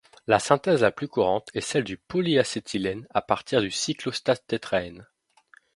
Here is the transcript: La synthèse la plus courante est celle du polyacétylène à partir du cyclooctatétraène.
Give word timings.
La 0.25 0.39
synthèse 0.39 0.81
la 0.81 0.91
plus 0.91 1.07
courante 1.07 1.49
est 1.53 1.61
celle 1.61 1.83
du 1.83 1.95
polyacétylène 1.95 3.05
à 3.11 3.21
partir 3.21 3.61
du 3.61 3.69
cyclooctatétraène. 3.69 5.05